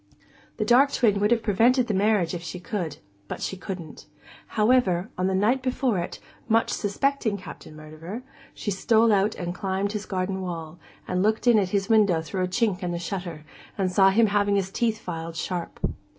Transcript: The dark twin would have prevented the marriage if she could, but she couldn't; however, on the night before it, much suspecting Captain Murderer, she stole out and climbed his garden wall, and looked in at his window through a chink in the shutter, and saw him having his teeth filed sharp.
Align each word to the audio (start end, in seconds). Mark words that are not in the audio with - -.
The 0.57 0.65
dark 0.65 0.91
twin 0.91 1.19
would 1.19 1.29
have 1.29 1.43
prevented 1.43 1.85
the 1.85 1.93
marriage 1.93 2.33
if 2.33 2.41
she 2.41 2.59
could, 2.59 2.97
but 3.27 3.39
she 3.39 3.55
couldn't; 3.55 4.07
however, 4.47 5.11
on 5.15 5.27
the 5.27 5.35
night 5.35 5.61
before 5.61 5.99
it, 5.99 6.19
much 6.49 6.71
suspecting 6.71 7.37
Captain 7.37 7.75
Murderer, 7.75 8.23
she 8.55 8.71
stole 8.71 9.13
out 9.13 9.35
and 9.35 9.53
climbed 9.53 9.91
his 9.91 10.07
garden 10.07 10.41
wall, 10.41 10.79
and 11.07 11.21
looked 11.21 11.45
in 11.45 11.59
at 11.59 11.69
his 11.69 11.87
window 11.87 12.19
through 12.23 12.43
a 12.43 12.47
chink 12.47 12.81
in 12.81 12.89
the 12.91 12.97
shutter, 12.97 13.45
and 13.77 13.91
saw 13.91 14.09
him 14.09 14.25
having 14.25 14.55
his 14.55 14.71
teeth 14.71 14.97
filed 14.99 15.35
sharp. 15.35 15.79